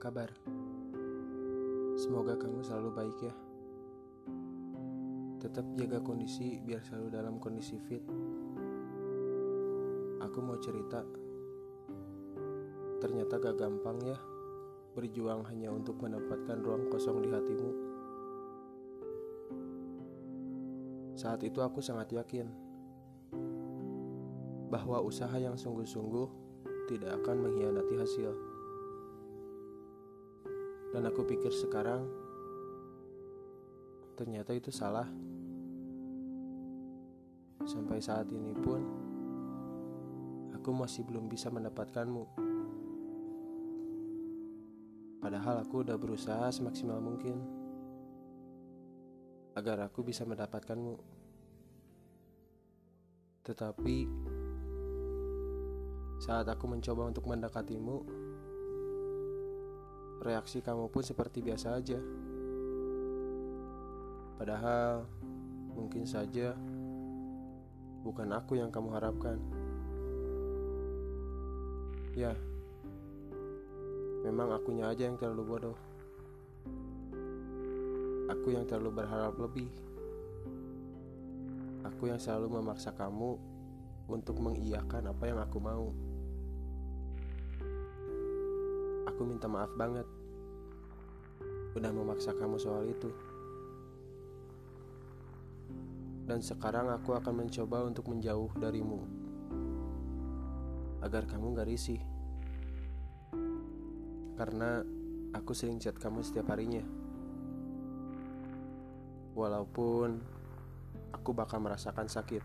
kabar? 0.00 0.32
Semoga 2.00 2.32
kamu 2.40 2.64
selalu 2.64 2.88
baik 2.96 3.18
ya. 3.20 3.34
Tetap 5.44 5.76
jaga 5.76 6.00
kondisi 6.00 6.56
biar 6.64 6.80
selalu 6.80 7.08
dalam 7.12 7.36
kondisi 7.36 7.76
fit. 7.84 8.00
Aku 10.24 10.40
mau 10.40 10.56
cerita. 10.56 11.04
Ternyata 13.04 13.36
gak 13.36 13.60
gampang 13.60 14.00
ya 14.00 14.16
berjuang 14.96 15.44
hanya 15.52 15.68
untuk 15.68 16.00
mendapatkan 16.00 16.56
ruang 16.64 16.88
kosong 16.88 17.20
di 17.20 17.28
hatimu. 17.28 17.70
Saat 21.12 21.44
itu 21.44 21.60
aku 21.60 21.84
sangat 21.84 22.08
yakin 22.16 22.48
bahwa 24.72 25.04
usaha 25.04 25.36
yang 25.36 25.60
sungguh-sungguh 25.60 26.28
tidak 26.88 27.20
akan 27.20 27.36
mengkhianati 27.44 27.94
hasil. 28.00 28.59
Dan 30.90 31.06
aku 31.06 31.22
pikir 31.22 31.54
sekarang 31.54 32.06
ternyata 34.18 34.50
itu 34.52 34.74
salah. 34.74 35.06
Sampai 37.62 38.02
saat 38.02 38.26
ini 38.34 38.50
pun 38.56 38.82
aku 40.50 40.74
masih 40.74 41.06
belum 41.06 41.30
bisa 41.30 41.48
mendapatkanmu. 41.48 42.24
Padahal 45.20 45.62
aku 45.62 45.84
udah 45.84 45.96
berusaha 46.00 46.48
semaksimal 46.50 46.98
mungkin 46.98 47.38
agar 49.54 49.86
aku 49.86 50.02
bisa 50.02 50.24
mendapatkanmu. 50.24 50.96
Tetapi 53.44 53.96
saat 56.20 56.44
aku 56.44 56.64
mencoba 56.68 57.08
untuk 57.08 57.24
mendekatimu, 57.24 57.96
reaksi 60.20 60.60
kamu 60.60 60.92
pun 60.92 61.00
seperti 61.00 61.40
biasa 61.40 61.80
aja. 61.80 61.96
Padahal 64.36 65.04
mungkin 65.72 66.04
saja 66.04 66.52
bukan 68.04 68.28
aku 68.32 68.60
yang 68.60 68.68
kamu 68.68 68.88
harapkan. 68.92 69.36
Ya, 72.16 72.36
memang 74.24 74.52
akunya 74.52 74.92
aja 74.92 75.08
yang 75.08 75.16
terlalu 75.16 75.42
bodoh. 75.44 75.78
Aku 78.28 78.52
yang 78.52 78.68
terlalu 78.68 79.02
berharap 79.02 79.34
lebih. 79.40 79.68
Aku 81.80 82.12
yang 82.12 82.20
selalu 82.20 82.60
memaksa 82.60 82.92
kamu 82.92 83.40
untuk 84.10 84.36
mengiyakan 84.36 85.12
apa 85.12 85.24
yang 85.24 85.38
aku 85.40 85.58
mau. 85.62 86.09
Aku 89.20 89.28
minta 89.28 89.52
maaf 89.52 89.68
banget 89.76 90.08
udah 91.76 91.92
memaksa 91.92 92.32
kamu 92.32 92.56
soal 92.56 92.88
itu. 92.88 93.12
Dan 96.24 96.40
sekarang 96.40 96.88
aku 96.88 97.12
akan 97.12 97.44
mencoba 97.44 97.84
untuk 97.84 98.08
menjauh 98.08 98.48
darimu 98.56 99.04
agar 101.04 101.28
kamu 101.28 101.52
gak 101.52 101.68
risih. 101.68 102.00
Karena 104.40 104.80
aku 105.36 105.52
sering 105.52 105.76
chat 105.76 106.00
kamu 106.00 106.24
setiap 106.24 106.56
harinya. 106.56 106.80
Walaupun 109.36 110.16
aku 111.12 111.36
bakal 111.36 111.60
merasakan 111.60 112.08
sakit. 112.08 112.40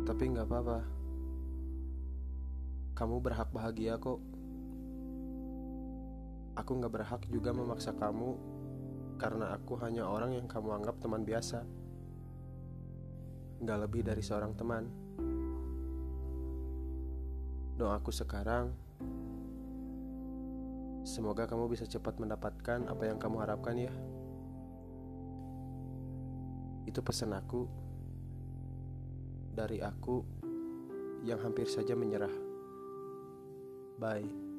Tapi 0.00 0.32
gak 0.32 0.48
apa-apa 0.48 0.99
kamu 3.00 3.16
berhak 3.16 3.48
bahagia 3.48 3.96
kok. 3.96 4.20
Aku 6.52 6.76
gak 6.76 6.92
berhak 6.92 7.24
juga 7.32 7.48
memaksa 7.56 7.96
kamu 7.96 8.36
karena 9.16 9.56
aku 9.56 9.80
hanya 9.80 10.04
orang 10.04 10.36
yang 10.36 10.44
kamu 10.44 10.76
anggap 10.76 11.00
teman 11.00 11.24
biasa. 11.24 11.64
Gak 13.64 13.80
lebih 13.88 14.04
dari 14.04 14.20
seorang 14.20 14.52
teman. 14.52 14.84
Doaku 17.80 18.12
sekarang, 18.12 18.76
semoga 21.00 21.48
kamu 21.48 21.72
bisa 21.72 21.88
cepat 21.88 22.20
mendapatkan 22.20 22.84
apa 22.84 23.02
yang 23.08 23.16
kamu 23.16 23.40
harapkan 23.40 23.80
ya. 23.80 23.92
Itu 26.84 27.00
pesan 27.00 27.32
aku 27.32 27.64
dari 29.56 29.80
aku 29.80 30.20
yang 31.24 31.40
hampir 31.40 31.64
saja 31.64 31.96
menyerah. 31.96 32.49
Bye. 34.00 34.49